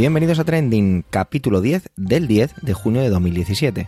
[0.00, 3.86] Bienvenidos a Trending, capítulo 10 del 10 de junio de 2017.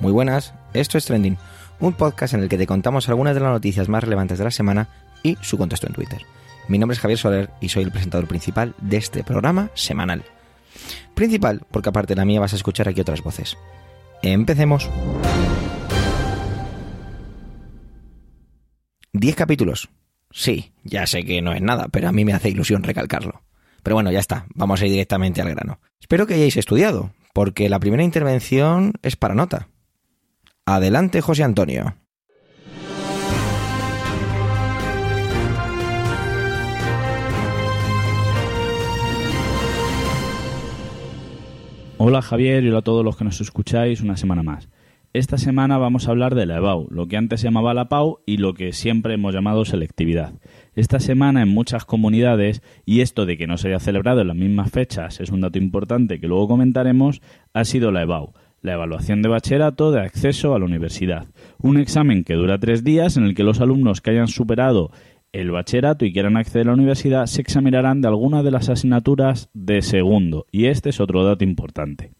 [0.00, 1.38] Muy buenas, esto es Trending,
[1.78, 4.50] un podcast en el que te contamos algunas de las noticias más relevantes de la
[4.50, 4.88] semana
[5.22, 6.22] y su contexto en Twitter.
[6.66, 10.24] Mi nombre es Javier Soler y soy el presentador principal de este programa semanal.
[11.14, 13.56] Principal, porque aparte de la mía vas a escuchar aquí otras voces.
[14.22, 14.90] Empecemos.
[19.12, 19.88] 10 capítulos.
[20.32, 23.43] Sí, ya sé que no es nada, pero a mí me hace ilusión recalcarlo.
[23.84, 25.78] Pero bueno, ya está, vamos a ir directamente al grano.
[26.00, 29.68] Espero que hayáis estudiado, porque la primera intervención es para nota.
[30.64, 31.94] Adelante, José Antonio.
[41.98, 44.70] Hola Javier y hola a todos los que nos escucháis una semana más.
[45.12, 48.18] Esta semana vamos a hablar de la EBAU, lo que antes se llamaba la PAU
[48.26, 50.32] y lo que siempre hemos llamado selectividad.
[50.76, 54.36] Esta semana en muchas comunidades, y esto de que no se haya celebrado en las
[54.36, 57.22] mismas fechas es un dato importante que luego comentaremos,
[57.52, 61.26] ha sido la EBAU, la evaluación de bachillerato de acceso a la universidad.
[61.58, 64.90] Un examen que dura tres días en el que los alumnos que hayan superado
[65.32, 69.50] el bachillerato y quieran acceder a la universidad se examinarán de alguna de las asignaturas
[69.52, 72.12] de segundo, y este es otro dato importante.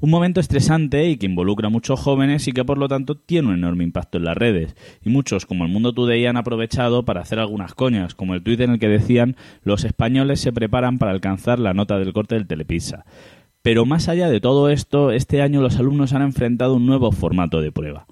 [0.00, 3.48] Un momento estresante y que involucra a muchos jóvenes y que por lo tanto tiene
[3.48, 4.76] un enorme impacto en las redes.
[5.04, 8.60] Y muchos, como el Mundo Today, han aprovechado para hacer algunas coñas, como el tuit
[8.60, 12.46] en el que decían los españoles se preparan para alcanzar la nota del corte del
[12.46, 13.04] Telepizza.
[13.62, 17.60] Pero más allá de todo esto, este año los alumnos han enfrentado un nuevo formato
[17.60, 18.06] de prueba.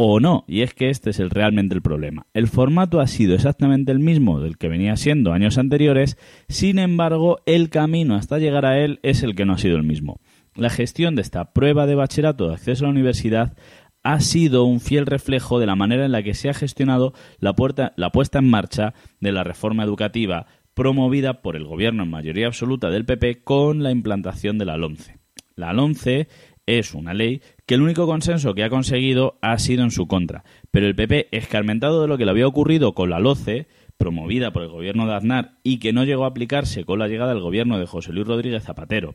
[0.00, 2.26] O no, y es que este es realmente el problema.
[2.32, 6.16] El formato ha sido exactamente el mismo del que venía siendo años anteriores,
[6.48, 9.82] sin embargo, el camino hasta llegar a él es el que no ha sido el
[9.82, 10.20] mismo
[10.58, 13.56] la gestión de esta prueba de bachillerato de acceso a la universidad
[14.02, 17.54] ha sido un fiel reflejo de la manera en la que se ha gestionado la,
[17.96, 22.90] la puesta en marcha de la reforma educativa promovida por el gobierno en mayoría absoluta
[22.90, 25.18] del PP con la implantación de la LONCE.
[25.56, 26.28] La LONCE
[26.66, 30.44] es una ley que el único consenso que ha conseguido ha sido en su contra,
[30.70, 33.66] pero el PP, escarmentado de lo que le había ocurrido con la LOCE,
[33.96, 37.32] promovida por el gobierno de Aznar y que no llegó a aplicarse con la llegada
[37.32, 39.14] del gobierno de José Luis Rodríguez Zapatero,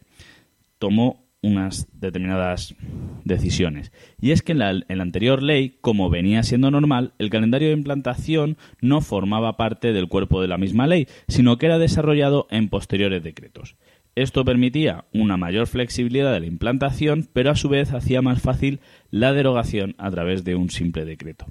[0.80, 2.74] tomó unas determinadas
[3.24, 3.92] decisiones.
[4.20, 7.68] Y es que en la, en la, anterior ley, como venía siendo normal, el calendario
[7.68, 12.48] de implantación no formaba parte del cuerpo de la misma ley, sino que era desarrollado
[12.50, 13.76] en posteriores decretos.
[14.16, 18.80] Esto permitía una mayor flexibilidad de la implantación, pero a su vez hacía más fácil
[19.10, 21.48] la derogación a través de un simple decreto.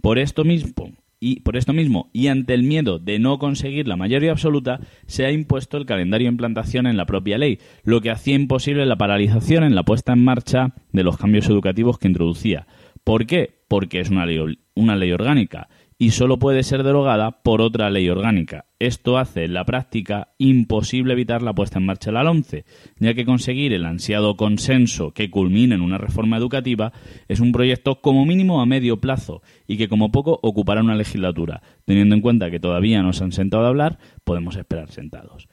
[0.00, 0.92] Por esto mismo,
[1.26, 4.78] y por esto mismo, y ante el miedo de no conseguir la mayoría absoluta,
[5.08, 8.86] se ha impuesto el calendario de implantación en la propia ley, lo que hacía imposible
[8.86, 12.68] la paralización en la puesta en marcha de los cambios educativos que introducía.
[13.02, 13.58] ¿Por qué?
[13.66, 14.38] Porque es una ley,
[14.76, 18.66] una ley orgánica y solo puede ser derogada por otra ley orgánica.
[18.78, 22.64] Esto hace en la práctica imposible evitar la puesta en marcha de la 11,
[22.98, 26.92] ya que conseguir el ansiado consenso que culmine en una reforma educativa
[27.28, 31.62] es un proyecto como mínimo a medio plazo y que como poco ocupará una legislatura.
[31.86, 35.48] Teniendo en cuenta que todavía no se han sentado a hablar, podemos esperar sentados.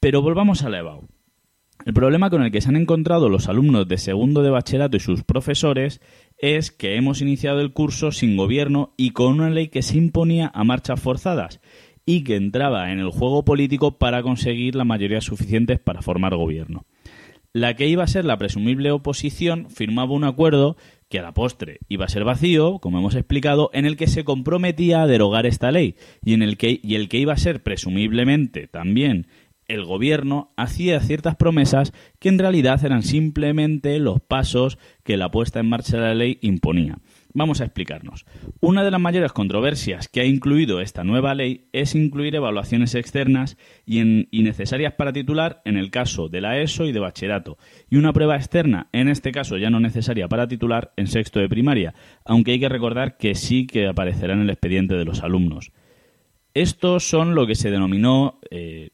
[0.00, 1.08] Pero volvamos a la EBAU.
[1.84, 5.00] El problema con el que se han encontrado los alumnos de segundo de bachillerato y
[5.00, 6.00] sus profesores
[6.44, 10.50] es que hemos iniciado el curso sin gobierno y con una ley que se imponía
[10.52, 11.58] a marchas forzadas
[12.04, 16.84] y que entraba en el juego político para conseguir la mayoría suficientes para formar gobierno.
[17.54, 20.76] La que iba a ser la presumible oposición firmaba un acuerdo
[21.08, 24.24] que a la postre iba a ser vacío, como hemos explicado, en el que se
[24.24, 27.62] comprometía a derogar esta ley y en el que y el que iba a ser
[27.62, 29.28] presumiblemente también
[29.68, 35.60] el gobierno hacía ciertas promesas que en realidad eran simplemente los pasos que la puesta
[35.60, 36.98] en marcha de la ley imponía.
[37.36, 38.26] Vamos a explicarnos.
[38.60, 43.56] Una de las mayores controversias que ha incluido esta nueva ley es incluir evaluaciones externas
[43.84, 47.58] y, necesarias para titular en el caso de la ESO y de bachillerato,
[47.90, 51.48] y una prueba externa, en este caso ya no necesaria para titular, en sexto de
[51.48, 51.94] primaria,
[52.24, 55.72] aunque hay que recordar que sí que aparecerá en el expediente de los alumnos.
[56.54, 58.90] Estos son lo que se denominó eh,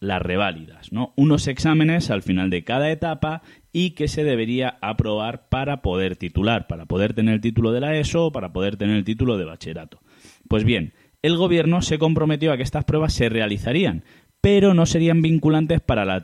[0.00, 1.12] las reválidas, ¿no?
[1.16, 3.42] Unos exámenes al final de cada etapa
[3.72, 7.96] y que se debería aprobar para poder titular, para poder tener el título de la
[7.96, 10.00] ESO o para poder tener el título de bachillerato.
[10.48, 10.92] Pues bien,
[11.22, 14.04] el gobierno se comprometió a que estas pruebas se realizarían,
[14.40, 16.22] pero no serían vinculantes para la,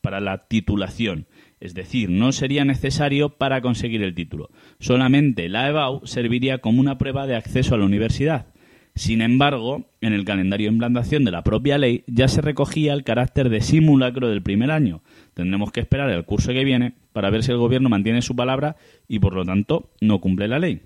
[0.00, 1.26] para la titulación.
[1.60, 4.50] Es decir, no sería necesario para conseguir el título.
[4.80, 8.53] Solamente la EBAU serviría como una prueba de acceso a la universidad.
[8.96, 13.02] Sin embargo, en el calendario de implantación de la propia ley ya se recogía el
[13.02, 15.02] carácter de simulacro del primer año.
[15.34, 18.76] Tendremos que esperar el curso que viene para ver si el gobierno mantiene su palabra
[19.08, 20.82] y por lo tanto no cumple la ley.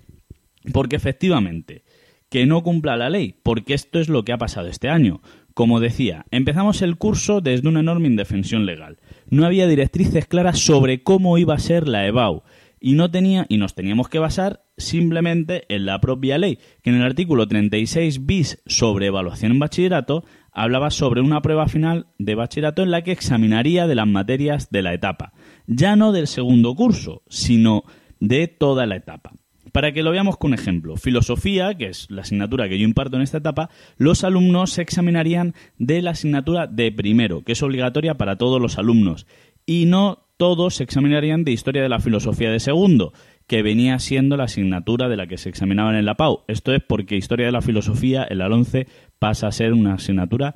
[0.73, 1.83] Porque efectivamente,
[2.29, 5.21] que no cumpla la ley, porque esto es lo que ha pasado este año.
[5.53, 8.97] Como decía, empezamos el curso desde una enorme indefensión legal.
[9.29, 12.41] No había directrices claras sobre cómo iba a ser la EBAU
[12.79, 16.97] y no tenía y nos teníamos que basar simplemente en la propia ley, que en
[16.97, 22.83] el artículo 36 bis sobre evaluación en bachillerato hablaba sobre una prueba final de bachillerato
[22.83, 25.33] en la que examinaría de las materias de la etapa,
[25.67, 27.83] ya no del segundo curso, sino
[28.19, 29.33] de toda la etapa.
[29.71, 33.21] Para que lo veamos con ejemplo, filosofía, que es la asignatura que yo imparto en
[33.21, 38.37] esta etapa, los alumnos se examinarían de la asignatura de primero, que es obligatoria para
[38.37, 39.27] todos los alumnos,
[39.65, 43.11] y no todos se examinarían de historia de la filosofía de segundo,
[43.45, 46.45] que venía siendo la asignatura de la que se examinaban en la PAU.
[46.47, 48.87] Esto es porque historia de la filosofía en la 11
[49.19, 50.55] pasa a ser una asignatura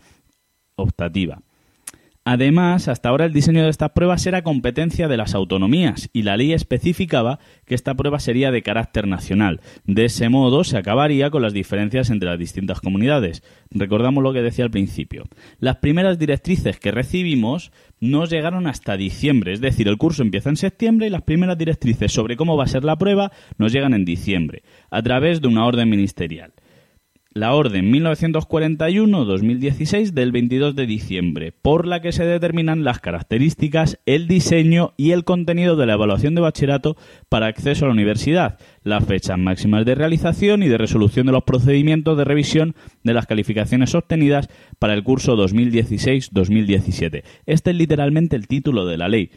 [0.78, 1.42] optativa.
[2.26, 6.38] Además, hasta ahora el diseño de estas pruebas era competencia de las autonomías y la
[6.38, 9.60] ley especificaba que esta prueba sería de carácter nacional.
[9.84, 13.44] De ese modo se acabaría con las diferencias entre las distintas comunidades.
[13.72, 15.26] Recordamos lo que decía al principio.
[15.60, 20.56] Las primeras directrices que recibimos nos llegaron hasta diciembre, es decir, el curso empieza en
[20.56, 24.06] septiembre y las primeras directrices sobre cómo va a ser la prueba nos llegan en
[24.06, 26.54] diciembre, a través de una orden ministerial
[27.34, 34.28] la Orden 1941-2016 del 22 de diciembre, por la que se determinan las características, el
[34.28, 36.96] diseño y el contenido de la evaluación de bachillerato
[37.30, 41.44] para acceso a la universidad, las fechas máximas de realización y de resolución de los
[41.44, 44.48] procedimientos de revisión de las calificaciones obtenidas
[44.78, 47.24] para el curso 2016-2017.
[47.48, 49.32] Este es literalmente el título de la ley.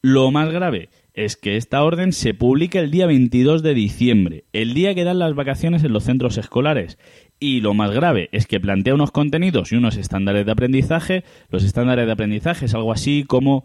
[0.00, 4.72] Lo más grave es que esta orden se publica el día 22 de diciembre, el
[4.72, 6.98] día que dan las vacaciones en los centros escolares,
[7.40, 11.24] y lo más grave es que plantea unos contenidos y unos estándares de aprendizaje.
[11.50, 13.64] Los estándares de aprendizaje es algo así como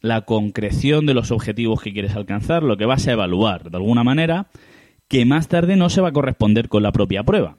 [0.00, 4.02] la concreción de los objetivos que quieres alcanzar, lo que vas a evaluar de alguna
[4.02, 4.48] manera,
[5.08, 7.56] que más tarde no se va a corresponder con la propia prueba.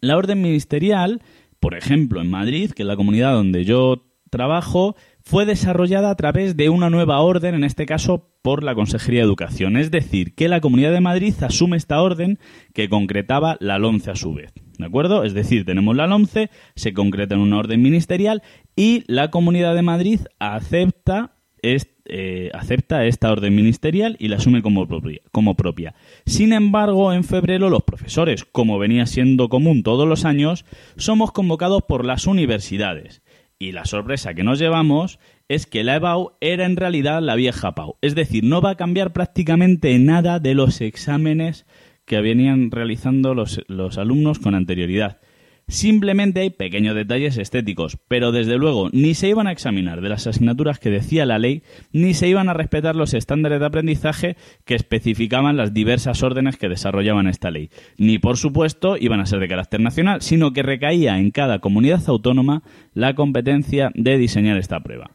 [0.00, 1.22] La orden ministerial,
[1.60, 6.56] por ejemplo, en Madrid, que es la comunidad donde yo trabajo, fue desarrollada a través
[6.56, 9.76] de una nueva orden, en este caso por la Consejería de Educación.
[9.78, 12.38] Es decir, que la Comunidad de Madrid asume esta orden
[12.74, 14.52] que concretaba la LONCE a su vez.
[14.78, 15.24] ¿De acuerdo?
[15.24, 18.42] Es decir, tenemos la LONCE, se concreta en una orden ministerial
[18.76, 24.86] y la Comunidad de Madrid acepta, eh, esta orden ministerial y la asume como
[25.56, 25.94] propia.
[26.26, 30.66] Sin embargo, en febrero los profesores, como venía siendo común todos los años,
[30.98, 33.23] somos convocados por las universidades
[33.64, 35.18] y la sorpresa que nos llevamos
[35.48, 37.96] es que la EBAU era en realidad la vieja PAU.
[38.02, 41.66] Es decir, no va a cambiar prácticamente nada de los exámenes
[42.04, 45.18] que venían realizando los, los alumnos con anterioridad.
[45.66, 50.26] Simplemente hay pequeños detalles estéticos, pero desde luego ni se iban a examinar de las
[50.26, 54.74] asignaturas que decía la ley, ni se iban a respetar los estándares de aprendizaje que
[54.74, 59.48] especificaban las diversas órdenes que desarrollaban esta ley, ni por supuesto iban a ser de
[59.48, 62.62] carácter nacional, sino que recaía en cada comunidad autónoma
[62.92, 65.12] la competencia de diseñar esta prueba.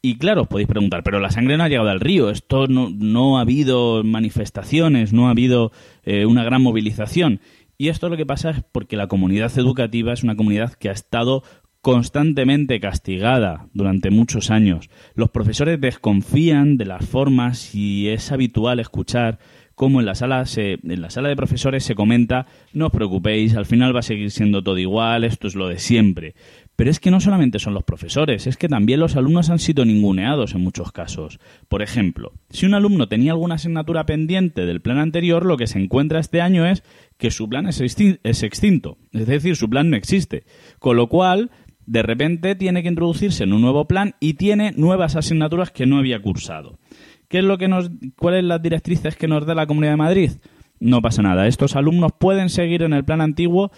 [0.00, 3.38] Y claro, os podéis preguntar, pero la sangre no ha llegado al río, esto no,
[3.38, 5.72] ha habido manifestaciones, no ha habido
[6.04, 7.40] eh, una gran movilización.
[7.80, 10.92] Y esto lo que pasa es porque la comunidad educativa es una comunidad que ha
[10.92, 11.44] estado
[11.80, 14.90] constantemente castigada durante muchos años.
[15.14, 19.38] Los profesores desconfían de las formas y es habitual escuchar
[19.76, 23.64] cómo en la sala en la sala de profesores se comenta no os preocupéis, al
[23.64, 26.34] final va a seguir siendo todo igual, esto es lo de siempre.
[26.78, 29.84] Pero es que no solamente son los profesores, es que también los alumnos han sido
[29.84, 31.40] ninguneados en muchos casos.
[31.66, 35.80] Por ejemplo, si un alumno tenía alguna asignatura pendiente del plan anterior, lo que se
[35.80, 36.84] encuentra este año es
[37.16, 40.44] que su plan es extinto, es decir, su plan no existe.
[40.78, 41.50] Con lo cual,
[41.84, 45.98] de repente tiene que introducirse en un nuevo plan y tiene nuevas asignaturas que no
[45.98, 46.78] había cursado.
[47.26, 50.30] ¿Qué es lo que nos, ¿Cuáles las directrices que nos da la Comunidad de Madrid?
[50.78, 51.48] No pasa nada.
[51.48, 53.72] Estos alumnos pueden seguir en el plan antiguo,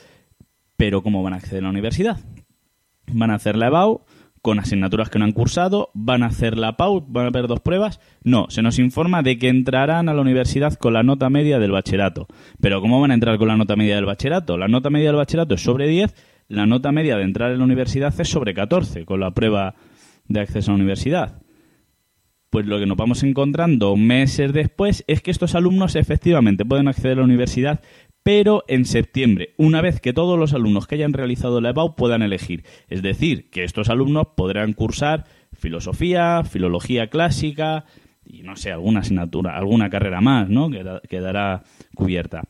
[0.76, 2.18] pero ¿cómo van a acceder a la universidad?
[3.12, 4.04] Van a hacer la EBAU
[4.42, 7.60] con asignaturas que no han cursado, van a hacer la PAU, van a haber dos
[7.60, 8.00] pruebas.
[8.24, 11.72] No, se nos informa de que entrarán a la universidad con la nota media del
[11.72, 12.26] bachillerato.
[12.60, 14.56] Pero ¿cómo van a entrar con la nota media del bachillerato?
[14.56, 16.14] La nota media del bachillerato es sobre 10,
[16.48, 19.74] la nota media de entrar en la universidad es sobre 14 con la prueba
[20.26, 21.42] de acceso a la universidad.
[22.48, 27.12] Pues lo que nos vamos encontrando meses después es que estos alumnos efectivamente pueden acceder
[27.12, 27.80] a la universidad,
[28.22, 32.22] pero en septiembre, una vez que todos los alumnos que hayan realizado la EBAU puedan
[32.22, 32.64] elegir.
[32.88, 37.86] Es decir, que estos alumnos podrán cursar filosofía, filología clásica
[38.24, 40.70] y no sé, alguna asignatura, alguna carrera más, ¿no?
[41.08, 41.62] Quedará
[41.94, 42.44] cubierta.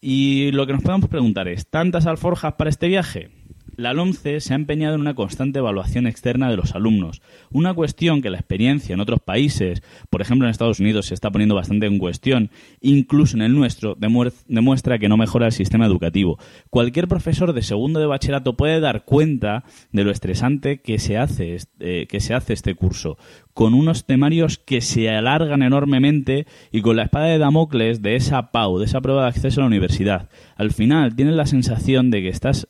[0.00, 3.30] Y lo que nos podemos preguntar es, ¿tantas alforjas para este viaje?
[3.76, 8.22] La LOMCE se ha empeñado en una constante evaluación externa de los alumnos, una cuestión
[8.22, 11.84] que la experiencia en otros países, por ejemplo en Estados Unidos, se está poniendo bastante
[11.84, 16.38] en cuestión, incluso en el nuestro, demuestra que no mejora el sistema educativo.
[16.70, 21.58] Cualquier profesor de segundo de bachillerato puede dar cuenta de lo estresante que se hace,
[21.80, 23.18] eh, que se hace este curso,
[23.52, 28.52] con unos temarios que se alargan enormemente y con la espada de Damocles de esa
[28.52, 30.30] PAU, de esa prueba de acceso a la universidad.
[30.56, 32.68] Al final tienes la sensación de que estás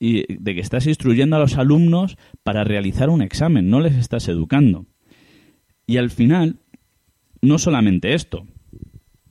[0.00, 4.86] de que estás instruyendo a los alumnos para realizar un examen, no les estás educando.
[5.86, 6.60] Y al final,
[7.40, 8.46] no solamente esto.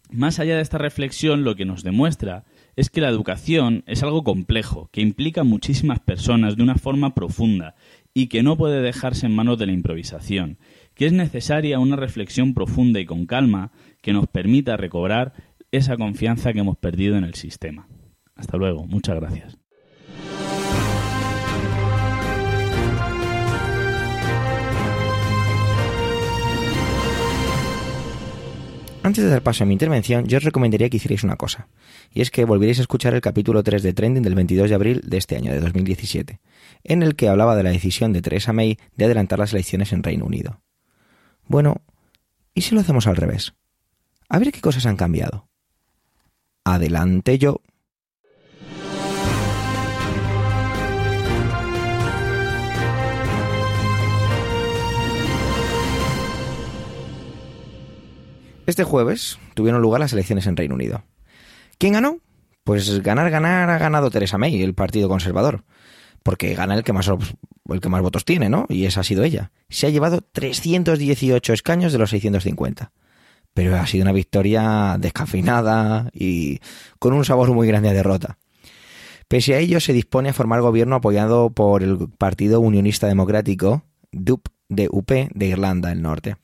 [0.10, 2.46] Más allá de esta reflexión, lo que nos demuestra
[2.76, 7.14] es que la educación es algo complejo, que implica a muchísimas personas de una forma
[7.14, 7.76] profunda
[8.14, 10.58] y que no puede dejarse en manos de la improvisación,
[10.94, 13.72] que es necesaria una reflexión profunda y con calma
[14.02, 15.34] que nos permita recobrar
[15.72, 17.88] esa confianza que hemos perdido en el sistema.
[18.36, 19.58] Hasta luego, muchas gracias.
[29.08, 31.70] Antes de dar paso a mi intervención, yo os recomendaría que hicierais una cosa,
[32.14, 35.02] y es que volvierais a escuchar el capítulo 3 de Trending del 22 de abril
[35.06, 36.42] de este año, de 2017,
[36.84, 40.04] en el que hablaba de la decisión de Theresa May de adelantar las elecciones en
[40.04, 40.60] Reino Unido.
[41.46, 41.78] Bueno,
[42.54, 43.54] ¿y si lo hacemos al revés?
[44.28, 45.48] A ver qué cosas han cambiado.
[46.66, 47.62] Adelante yo.
[58.68, 61.06] Este jueves tuvieron lugar las elecciones en Reino Unido.
[61.78, 62.18] ¿Quién ganó?
[62.66, 65.64] Pues ganar, ganar ha ganado Theresa May, el Partido Conservador.
[66.22, 67.10] Porque gana el que más,
[67.70, 68.66] el que más votos tiene, ¿no?
[68.68, 69.52] Y esa ha sido ella.
[69.70, 72.92] Se ha llevado 318 escaños de los 650.
[73.54, 76.60] Pero ha sido una victoria descafeinada y
[77.00, 78.38] con un sabor muy grande a derrota.
[79.30, 84.46] Pese a ello, se dispone a formar gobierno apoyado por el Partido Unionista Democrático, DUP,
[84.92, 86.36] UP de Irlanda del Norte.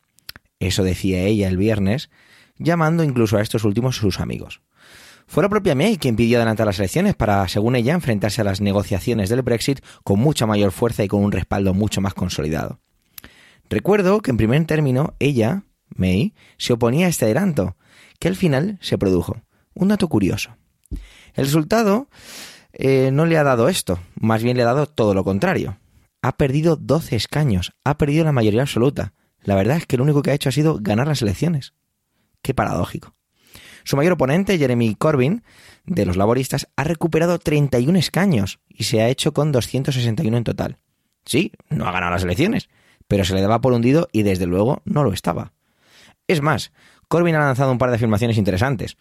[0.63, 2.09] Eso decía ella el viernes,
[2.57, 4.61] llamando incluso a estos últimos sus amigos.
[5.27, 8.61] Fue la propia May quien pidió adelantar las elecciones para, según ella, enfrentarse a las
[8.61, 12.79] negociaciones del Brexit con mucha mayor fuerza y con un respaldo mucho más consolidado.
[13.69, 15.63] Recuerdo que en primer término ella,
[15.95, 17.75] May, se oponía a este adelanto,
[18.19, 19.41] que al final se produjo.
[19.73, 20.55] Un dato curioso.
[21.33, 22.07] El resultado
[22.71, 25.77] eh, no le ha dado esto, más bien le ha dado todo lo contrario.
[26.21, 29.13] Ha perdido 12 escaños, ha perdido la mayoría absoluta.
[29.43, 31.73] La verdad es que lo único que ha hecho ha sido ganar las elecciones.
[32.41, 33.15] Qué paradójico.
[33.83, 35.43] Su mayor oponente, Jeremy Corbyn,
[35.85, 40.77] de los laboristas, ha recuperado 31 escaños y se ha hecho con 261 en total.
[41.25, 42.69] Sí, no ha ganado las elecciones,
[43.07, 45.53] pero se le daba por hundido y desde luego no lo estaba.
[46.27, 46.71] Es más,
[47.09, 48.97] Corbyn ha lanzado un par de afirmaciones interesantes.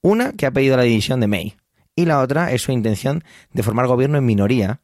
[0.00, 1.56] Una que ha pedido la división de May
[1.94, 3.22] y la otra es su intención
[3.52, 4.80] de formar gobierno en minoría.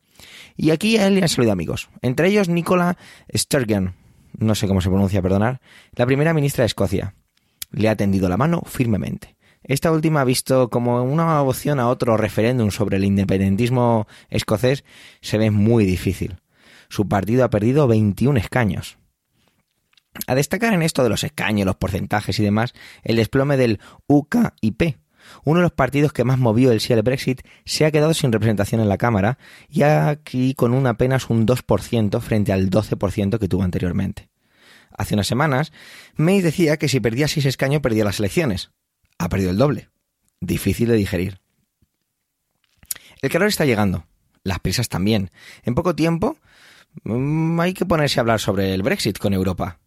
[0.56, 2.98] Y aquí a él le han salido amigos, entre ellos Nicola
[3.34, 3.94] Sturgeon,
[4.38, 5.60] no sé cómo se pronuncia, perdonar,
[5.92, 7.14] la primera ministra de Escocia.
[7.70, 9.36] Le ha tendido la mano firmemente.
[9.62, 14.84] Esta última ha visto como una opción a otro referéndum sobre el independentismo escocés
[15.20, 16.40] se ve muy difícil.
[16.88, 18.98] Su partido ha perdido 21 escaños.
[20.26, 24.96] A destacar en esto de los escaños, los porcentajes y demás, el desplome del UKIP,
[25.44, 28.32] uno de los partidos que más movió el sí al Brexit se ha quedado sin
[28.32, 33.48] representación en la Cámara y aquí con un apenas un 2% frente al 12% que
[33.48, 34.28] tuvo anteriormente.
[34.96, 35.72] Hace unas semanas,
[36.16, 38.72] May decía que si perdía seis escaños perdía las elecciones.
[39.18, 39.90] Ha perdido el doble.
[40.40, 41.40] Difícil de digerir.
[43.22, 44.06] El calor está llegando.
[44.42, 45.30] Las prisas también.
[45.62, 46.36] En poco tiempo
[47.04, 49.78] mm, hay que ponerse a hablar sobre el Brexit con Europa.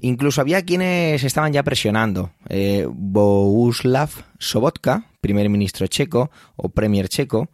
[0.00, 2.30] Incluso había quienes estaban ya presionando.
[2.48, 7.50] Eh, Bohuslav Sobotka, primer ministro checo o premier checo,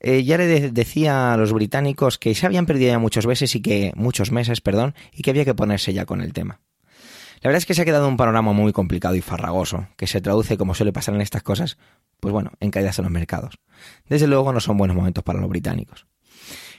[0.00, 3.62] eh, ya le decía a los británicos que se habían perdido ya muchos meses y
[3.62, 6.60] que muchos meses, perdón, y que había que ponerse ya con el tema.
[7.42, 10.20] La verdad es que se ha quedado un panorama muy complicado y farragoso, que se
[10.20, 11.78] traduce, como suele pasar en estas cosas,
[12.20, 13.58] pues bueno, en caídas en los mercados.
[14.08, 16.06] Desde luego no son buenos momentos para los británicos.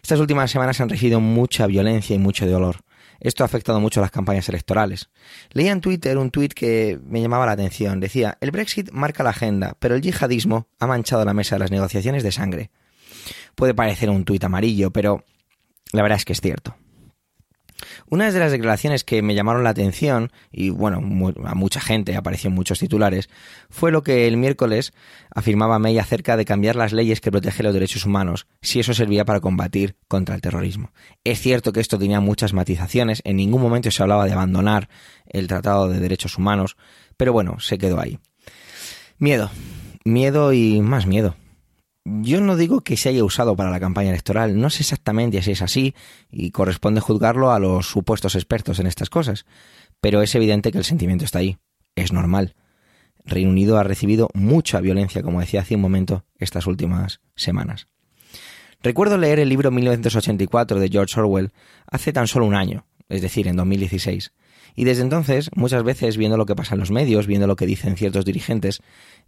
[0.01, 2.77] Estas últimas semanas han recibido mucha violencia y mucho dolor.
[3.19, 5.09] Esto ha afectado mucho a las campañas electorales.
[5.51, 7.99] Leía en Twitter un tuit que me llamaba la atención.
[7.99, 11.71] Decía, el Brexit marca la agenda, pero el yihadismo ha manchado la mesa de las
[11.71, 12.71] negociaciones de sangre.
[13.55, 15.23] Puede parecer un tuit amarillo, pero
[15.91, 16.75] la verdad es que es cierto.
[18.09, 20.97] Una de las declaraciones que me llamaron la atención, y bueno,
[21.45, 23.29] a mucha gente apareció en muchos titulares,
[23.69, 24.93] fue lo que el miércoles
[25.33, 29.25] afirmaba May acerca de cambiar las leyes que protegen los derechos humanos, si eso servía
[29.25, 30.91] para combatir contra el terrorismo.
[31.23, 34.89] Es cierto que esto tenía muchas matizaciones, en ningún momento se hablaba de abandonar
[35.25, 36.77] el Tratado de Derechos Humanos,
[37.17, 38.19] pero bueno, se quedó ahí.
[39.17, 39.49] Miedo,
[40.05, 41.35] miedo y más miedo.
[42.21, 45.51] Yo no digo que se haya usado para la campaña electoral, no sé exactamente si
[45.51, 45.93] es así
[46.31, 49.45] y corresponde juzgarlo a los supuestos expertos en estas cosas,
[49.99, 51.57] pero es evidente que el sentimiento está ahí,
[51.95, 52.55] es normal.
[53.25, 57.87] Reino Unido ha recibido mucha violencia, como decía hace un momento, estas últimas semanas.
[58.81, 61.51] Recuerdo leer el libro 1984 de George Orwell
[61.87, 64.33] hace tan solo un año, es decir, en 2016.
[64.75, 67.65] Y desde entonces, muchas veces viendo lo que pasa en los medios, viendo lo que
[67.65, 68.81] dicen ciertos dirigentes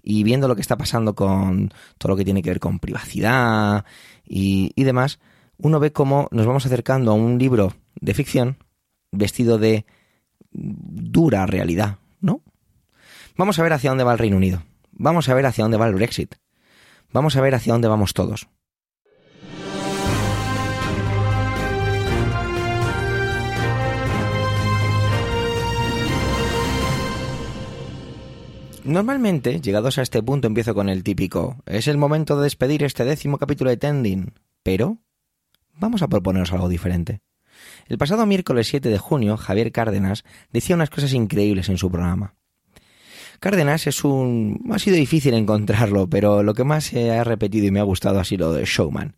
[0.04, 3.86] y viendo lo que está pasando con todo lo que tiene que ver con privacidad
[4.26, 5.20] y, y demás,
[5.58, 8.58] uno ve cómo nos vamos acercando a un libro de ficción
[9.12, 9.86] vestido de
[10.52, 12.44] dura realidad, ¿no?
[13.36, 14.64] Vamos a ver hacia dónde va el Reino Unido.
[14.92, 16.36] Vamos a ver hacia dónde va el Brexit.
[17.12, 18.50] Vamos a ver hacia dónde vamos todos.
[28.86, 33.04] Normalmente, llegados a este punto, empiezo con el típico es el momento de despedir este
[33.04, 34.34] décimo capítulo de Tending.
[34.64, 35.00] Pero
[35.76, 37.22] vamos a proponernos algo diferente.
[37.88, 42.36] El pasado miércoles 7 de junio, Javier Cárdenas decía unas cosas increíbles en su programa.
[43.40, 44.66] Cárdenas es un...
[44.72, 48.20] ha sido difícil encontrarlo, pero lo que más se ha repetido y me ha gustado
[48.20, 49.16] ha sido de Showman.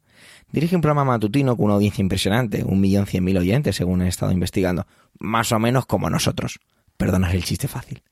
[0.51, 4.07] Dirige un programa matutino con una audiencia impresionante, un millón cien mil oyentes según he
[4.07, 4.85] estado investigando,
[5.19, 6.59] más o menos como nosotros.
[6.97, 8.03] Perdonad el chiste fácil.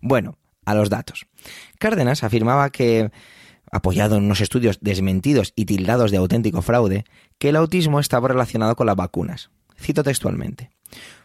[0.00, 1.26] Bueno, a los datos.
[1.78, 3.10] Cárdenas afirmaba que,
[3.70, 7.04] apoyado en unos estudios desmentidos y tildados de auténtico fraude,
[7.38, 9.50] que el autismo estaba relacionado con las vacunas.
[9.76, 10.70] Cito textualmente.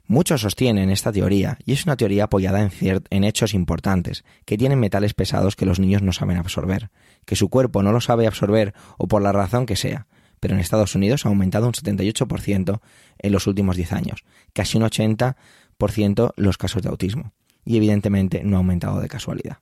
[0.08, 2.72] Muchos sostienen esta teoría, y es una teoría apoyada en,
[3.10, 6.90] en, hechos importantes, que tienen metales pesados que los niños no saben absorber,
[7.26, 10.08] que su cuerpo no lo sabe absorber o por la razón que sea,
[10.40, 12.80] pero en Estados Unidos ha aumentado un 78%
[13.20, 17.34] en los últimos 10 años, casi un 80% los casos de autismo,
[17.68, 19.60] y evidentemente no ha aumentado de casualidad.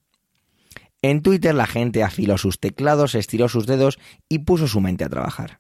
[1.01, 5.09] En Twitter la gente afiló sus teclados, estiró sus dedos y puso su mente a
[5.09, 5.59] trabajar.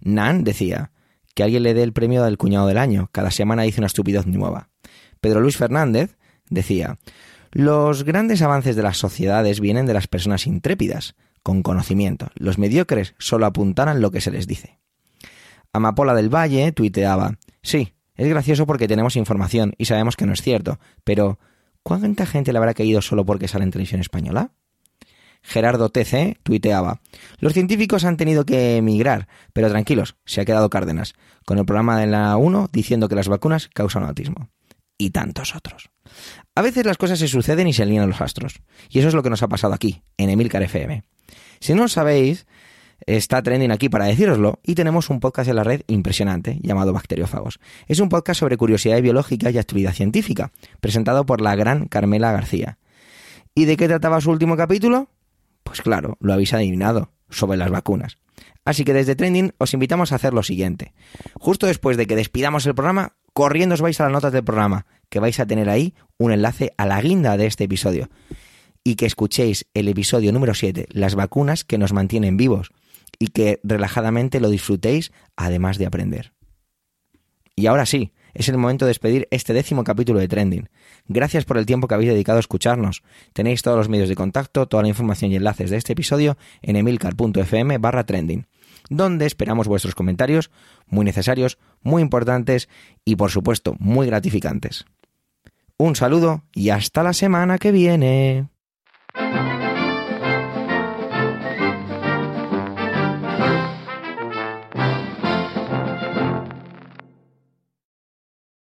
[0.00, 0.92] Nan decía,
[1.34, 3.08] que alguien le dé el premio del cuñado del año.
[3.12, 4.70] Cada semana dice una estupidez nueva.
[5.20, 6.16] Pedro Luis Fernández
[6.48, 6.98] decía,
[7.50, 12.30] los grandes avances de las sociedades vienen de las personas intrépidas, con conocimiento.
[12.34, 14.78] Los mediocres solo apuntarán lo que se les dice.
[15.72, 20.42] Amapola del Valle tuiteaba, sí, es gracioso porque tenemos información y sabemos que no es
[20.42, 21.38] cierto, pero
[21.82, 24.52] ¿cuánta gente le habrá caído solo porque sale en televisión española?
[25.42, 27.00] Gerardo TC tuiteaba,
[27.38, 31.14] los científicos han tenido que emigrar, pero tranquilos, se ha quedado Cárdenas,
[31.44, 34.48] con el programa de la 1 diciendo que las vacunas causan autismo.
[34.98, 35.90] Y tantos otros.
[36.54, 38.60] A veces las cosas se suceden y se alinean los astros.
[38.88, 41.02] Y eso es lo que nos ha pasado aquí, en Emilcar FM.
[41.58, 42.46] Si no lo sabéis,
[43.06, 47.60] está trending aquí para decíroslo y tenemos un podcast en la red impresionante llamado Bacteriófagos.
[47.86, 52.78] Es un podcast sobre curiosidad biológica y actividad científica, presentado por la gran Carmela García.
[53.54, 55.08] ¿Y de qué trataba su último capítulo?
[55.62, 58.18] Pues claro, lo habéis adivinado, sobre las vacunas.
[58.64, 60.92] Así que desde Trending os invitamos a hacer lo siguiente.
[61.34, 64.86] Justo después de que despidamos el programa, corriendo os vais a las notas del programa,
[65.08, 68.08] que vais a tener ahí un enlace a la guinda de este episodio.
[68.84, 72.72] Y que escuchéis el episodio número 7, las vacunas que nos mantienen vivos,
[73.22, 76.32] y que relajadamente lo disfrutéis además de aprender.
[77.54, 80.68] Y ahora sí, es el momento de despedir este décimo capítulo de Trending.
[81.06, 83.04] Gracias por el tiempo que habéis dedicado a escucharnos.
[83.32, 86.74] Tenéis todos los medios de contacto, toda la información y enlaces de este episodio en
[86.74, 88.48] emilcar.fm barra trending,
[88.90, 90.50] donde esperamos vuestros comentarios,
[90.88, 92.68] muy necesarios, muy importantes
[93.04, 94.84] y por supuesto muy gratificantes.
[95.78, 98.51] Un saludo y hasta la semana que viene.